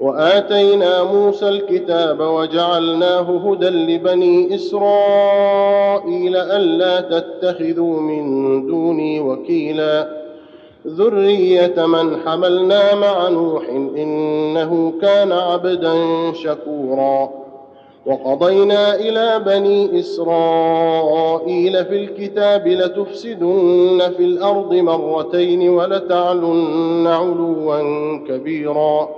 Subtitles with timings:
[0.00, 10.18] وآتينا موسى الكتاب وجعلناه هدى لبني إسرائيل ألا تتخذوا من دوني وكيلا.
[10.86, 15.94] ذرية من حملنا مع نوح إنه كان عبدا
[16.32, 17.30] شكورا.
[18.06, 27.82] وقضينا إلى بني إسرائيل في الكتاب لتفسدن في الأرض مرتين ولتعلن علوا
[28.28, 29.17] كبيرا.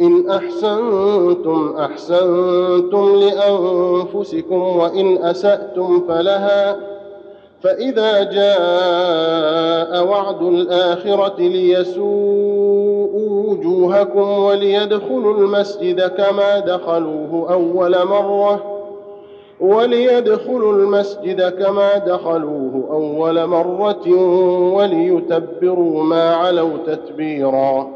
[0.00, 6.76] إن أحسنتم أحسنتم لأنفسكم وإن أسأتم فلها.
[7.62, 13.06] فإذا جاء وعد الآخرة ليسوءوا
[13.50, 18.62] وجوهكم وليدخلوا المسجد كما دخلوه أول مرة.
[19.60, 24.08] وليدخلوا المسجد كما دخلوه أول مرة
[24.74, 27.95] وليتبروا ما علوا تتبيراً.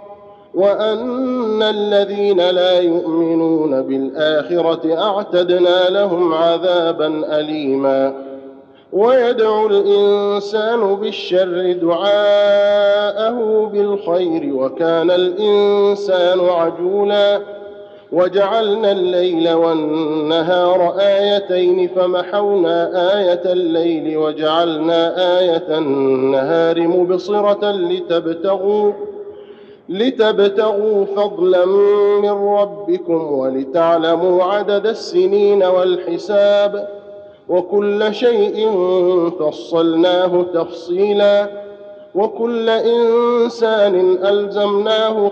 [0.53, 8.13] وأن الذين لا يؤمنون بالآخرة أعتدنا لهم عذابا أليما.
[8.93, 17.39] ويدعو الإنسان بالشر دعاءه بالخير وكان الإنسان عجولا.
[18.11, 22.89] وجعلنا الليل والنهار آيتين فمحونا
[23.19, 28.91] آية الليل وجعلنا آية النهار مبصرة لتبتغوا
[29.91, 31.65] لتبتغوا فضلا
[32.21, 36.87] من ربكم ولتعلموا عدد السنين والحساب
[37.49, 38.69] وكل شيء
[39.39, 41.47] فصلناه تفصيلا
[42.15, 45.31] وكل إنسان ألزمناه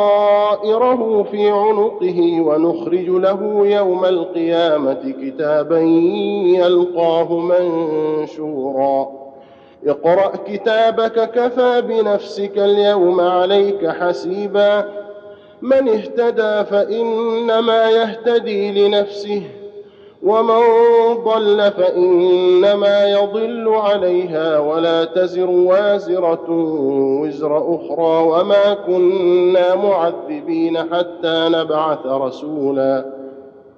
[0.00, 5.78] طائره في عنقه ونخرج له يوم القيامة كتابا
[6.58, 9.19] يلقاه منشورا
[9.86, 14.84] اقرأ كتابك كفى بنفسك اليوم عليك حسيبا.
[15.62, 19.42] من اهتدى فإنما يهتدي لنفسه
[20.22, 20.60] ومن
[21.24, 24.58] ضل فإنما يضل عليها.
[24.58, 26.46] ولا تزر وازرة
[27.22, 33.19] وزر أخرى وما كنا معذبين حتى نبعث رسولا.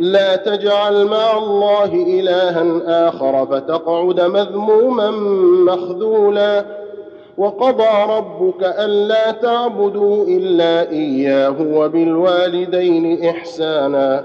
[0.00, 2.64] لا تجعل مع الله إلها
[3.08, 5.10] آخر فتقعد مذموما
[5.74, 6.64] مخذولا.
[7.38, 14.24] وقضى ربك ألا تعبدوا إلا إياه وبالوالدين إحسانا.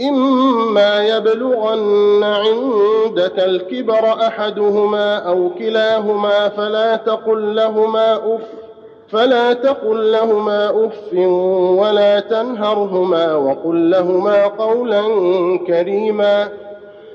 [0.00, 8.55] إما يبلغن عندك الكبر أحدهما أو كلاهما فلا تقل لهما أف
[9.08, 11.12] فلا تقل لهما أف
[11.80, 15.02] ولا تنهرهما وقل لهما قولا
[15.66, 16.48] كريما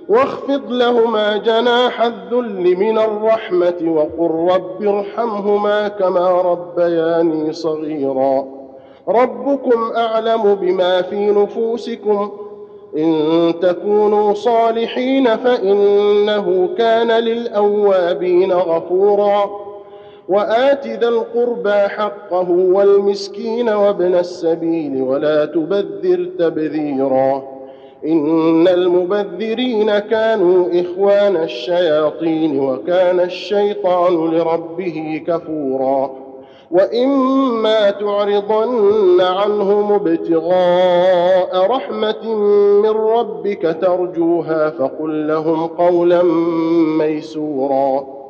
[0.10, 8.46] واخفض لهما جناح الذل من الرحمة وقل رب ارحمهما كما ربياني صغيرا
[9.08, 12.32] ربكم أعلم بما في نفوسكم
[12.98, 19.61] إن تكونوا صالحين فإنه كان للأوابين غفورا
[20.30, 27.44] وآت ذا القربى حقه والمسكين وابن السبيل ولا تبذر تبذيرا.
[28.06, 36.12] إن المبذرين كانوا إخوان الشياطين وكان الشيطان لربه كفورا.
[36.72, 42.36] وإما تعرضن عنهم ابتغاء رحمة
[42.82, 46.24] من ربك ترجوها فقل لهم قولا
[46.98, 48.21] ميسورا.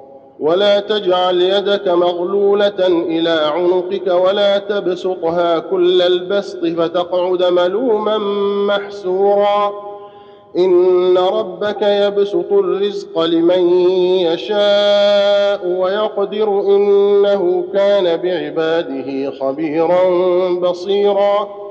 [0.41, 8.17] ولا تجعل يدك مغلولة إلى عنقك ولا تبسطها كل البسط فتقعد ملوما
[8.67, 9.73] محسورا.
[10.57, 13.69] إن ربك يبسط الرزق لمن
[14.19, 20.03] يشاء ويقدر إنه كان بعباده خبيرا
[20.61, 21.70] بصيرا.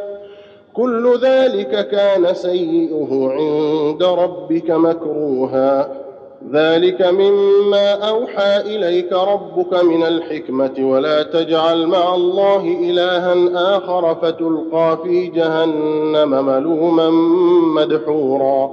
[0.73, 6.01] كل ذلك كان سيئه عند ربك مكروها.
[6.53, 13.35] ذلك مما أوحى إليك ربك من الحكمة ولا تجعل مع الله إلها
[13.77, 17.09] آخر فتلقى في جهنم ملوما
[17.75, 18.71] مدحورا.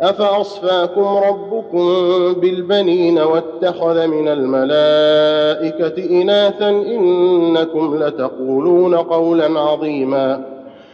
[0.00, 1.86] أفأصفاكم ربكم
[2.32, 10.51] بالبنين واتخذ من الملائكة إناثا إنكم لتقولون قولا عظيما.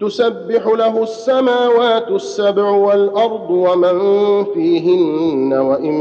[0.00, 5.94] تسبح له السماوات السبع والأرض ومن فيهن وإن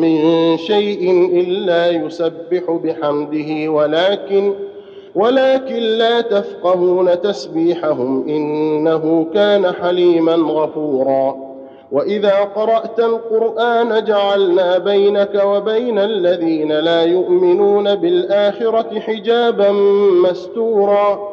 [0.00, 4.54] من شيء إلا يسبح بحمده ولكن
[5.14, 11.36] ولكن لا تفقهون تسبيحهم إنه كان حليما غفورا.
[11.92, 19.72] وإذا قرأت القرآن جعلنا بينك وبين الذين لا يؤمنون بالآخرة حجابا
[20.28, 21.32] مستورا.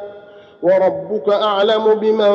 [0.63, 2.31] وربك أعلم بمن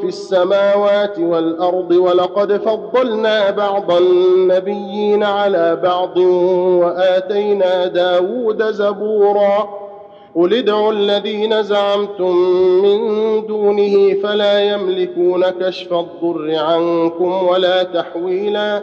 [0.00, 6.16] في السماوات والأرض ولقد فضلنا بعض النبيين على بعض
[6.82, 9.68] وآتينا داود زبورا
[10.36, 12.36] قل ادعوا الذين زعمتم
[12.82, 13.00] من
[13.46, 18.82] دونه فلا يملكون كشف الضر عنكم ولا تحويلا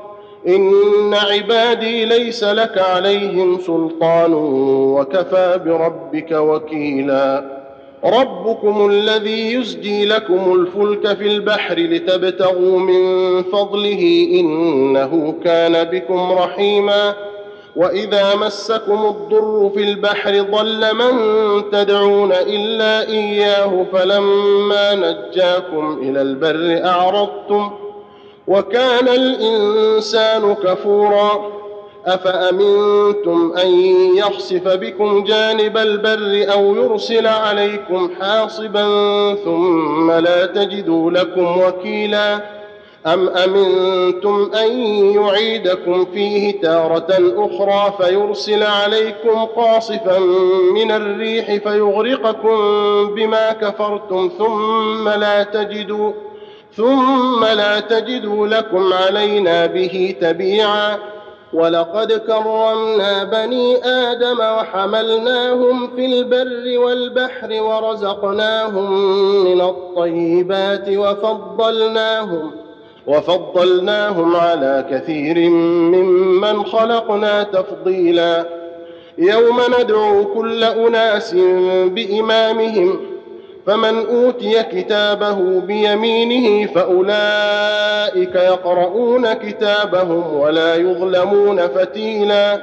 [0.47, 4.33] إن عبادي ليس لك عليهم سلطان
[4.93, 7.61] وكفى بربك وكيلا.
[8.05, 17.13] ربكم الذي يزجي لكم الفلك في البحر لتبتغوا من فضله إنه كان بكم رحيما.
[17.75, 21.13] وإذا مسكم الضر في البحر ضل من
[21.71, 27.71] تدعون إلا إياه فلما نجاكم إلى البر أعرضتم.
[28.47, 31.61] وكان الإنسان كفورا.
[32.05, 33.69] أفأمنتم أن
[34.17, 38.85] يخسف بكم جانب البر أو يرسل عليكم حاصبا
[39.35, 42.39] ثم لا تجدوا لكم وكيلا؟
[43.05, 44.79] أم أمنتم أن
[45.15, 50.19] يعيدكم فيه تارة أخرى فيرسل عليكم قاصفا
[50.73, 52.57] من الريح فيغرقكم
[53.15, 56.11] بما كفرتم ثم لا تجدوا
[56.77, 60.97] ثم لا تجدوا لكم علينا به تبيعا.
[61.53, 68.93] ولقد كرمنا بني آدم وحملناهم في البر والبحر ورزقناهم
[69.43, 72.51] من الطيبات وفضلناهم
[73.07, 78.45] وفضلناهم على كثير ممن خلقنا تفضيلا.
[79.17, 81.33] يوم ندعو كل أناس
[81.85, 83.10] بإمامهم
[83.67, 92.57] فمن أوتي كتابه بيمينه فأولئك يقرؤون كتابهم ولا يظلمون فتيلا.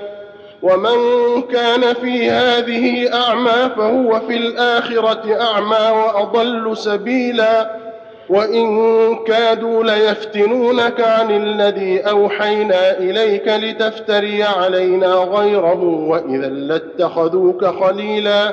[0.62, 0.98] ومن
[1.42, 7.70] كان في هذه أعمى فهو في الآخرة أعمى وأضل سبيلا.
[8.28, 18.52] وإن كادوا ليفتنونك عن الذي أوحينا إليك لتفتري علينا غيره وإذا لاتخذوك خليلا.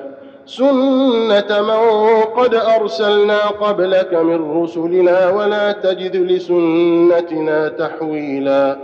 [0.45, 8.77] سنه من قد ارسلنا قبلك من رسلنا ولا تجد لسنتنا تحويلا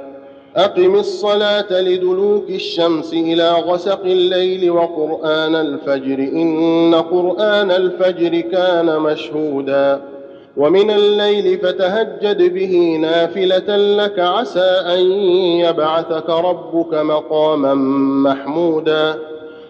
[0.56, 10.02] اقم الصلاه لدلوك الشمس إلى غسق الليل وقران الفجر ان قران الفجر كان مشهودا
[10.58, 15.00] ومن الليل فتهجد به نافله لك عسى ان
[15.60, 17.74] يبعثك ربك مقاما
[18.30, 19.16] محمودا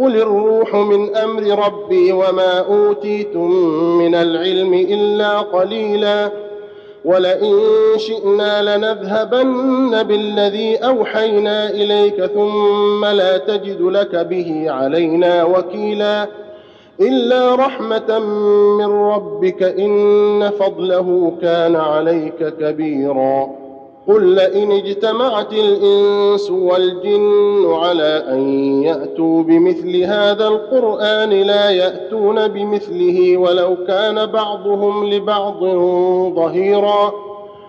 [0.00, 3.50] قل الروح من أمر ربي وما اوتيتم
[3.98, 6.30] من العلم الا قليلا
[7.04, 7.58] ولئن
[7.96, 16.26] شئنا لنذهبن بالذي اوحينا اليك ثم لا تجد لك به علينا وكيلا
[17.00, 18.18] الا رحمه
[18.78, 23.67] من ربك ان فضله كان عليك كبيرا
[24.08, 28.40] قل لئن اجتمعت الانس والجن على ان
[28.82, 35.64] ياتوا بمثل هذا القران لا ياتون بمثله ولو كان بعضهم لبعض
[36.34, 37.12] ظهيرا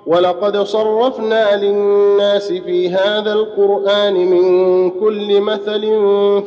[0.08, 5.82] ولقد صرفنا للناس في هذا القران من كل مثل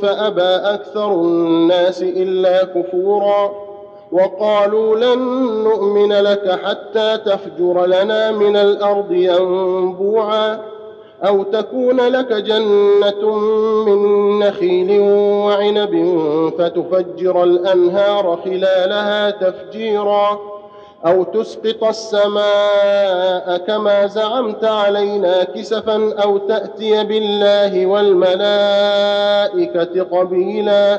[0.02, 0.42] فابى
[0.74, 3.52] أكثر الناس الا كفورا
[4.12, 5.18] وقالوا لن
[5.64, 10.60] نؤمن لك حتى تفجر لنا من الأرض ينبوعا
[11.26, 13.36] أو تكون لك جنة
[13.86, 15.00] من نخيل
[15.46, 16.20] وعنب
[16.58, 20.38] فتفجر الأنهار خلالها تفجيرا
[21.06, 28.42] أو تسقط السماء كما زعمت علينا كسفا أو تأتي بالله والملائكة
[30.02, 30.98] قبيلا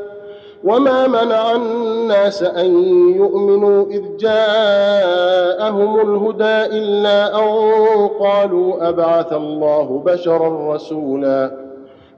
[0.63, 2.83] وما منع الناس ان
[3.15, 11.51] يؤمنوا اذ جاءهم الهدى الا ان قالوا ابعث الله بشرا رسولا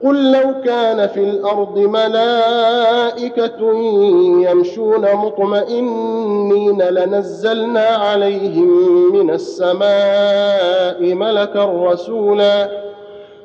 [0.04, 3.60] قل لو كان في الأرض ملائكه
[4.50, 8.68] يمشون مطمئنين لنزلنا عليهم
[9.12, 12.83] من السماء ملكا رسولا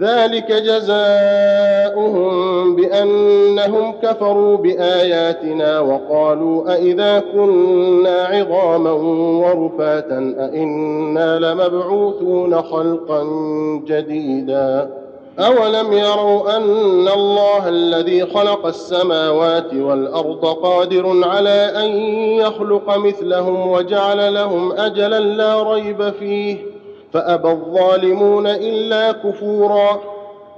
[0.00, 2.26] ذلك جزاؤهم
[2.76, 8.90] بأنهم كفروا بآياتنا وقالوا أإذا كنا عظاما
[9.40, 13.22] ورفاتا أإنا لمبعوثون خلقا
[13.86, 14.90] جديدا
[15.38, 21.88] أولم يروا أن الله الذي خلق السماوات والأرض قادر على أن
[22.40, 26.75] يخلق مثلهم وجعل لهم أجلا لا ريب فيه
[27.16, 30.00] فأبى الظالمون إلا كفورا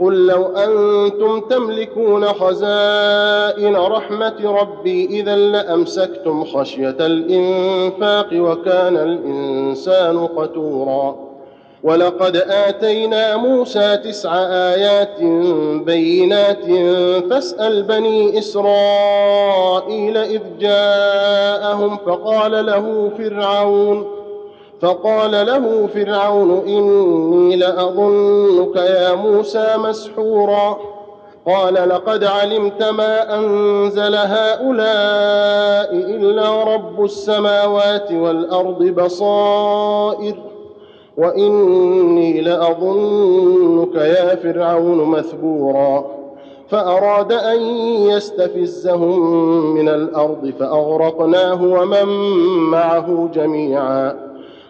[0.00, 11.28] قل لو أنتم تملكون خزائن رحمة ربي إذا لأمسكتم خشية الإنفاق وكان الإنسان قتوراً
[11.82, 15.20] ولقد آتينا موسى تسع آيات
[15.84, 16.64] بينات
[17.30, 24.17] فاسأل بني إسرائيل إذ جاءهم فقال له فرعون
[24.82, 30.78] فقال له فرعون إني لأظنك يا موسى مسحورا.
[31.46, 40.34] قال لقد علمت ما أنزل هؤلاء إلا رب السماوات والأرض بصائر
[41.16, 46.04] وإني لأظنك يا فرعون مثبورا.
[46.70, 47.62] فأراد أن
[48.10, 49.20] يستفزهم
[49.74, 52.08] من الأرض فأغرقناه ومن
[52.70, 54.27] معه جميعا.